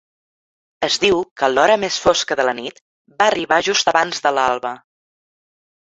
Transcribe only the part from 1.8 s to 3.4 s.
més fosca de la nit va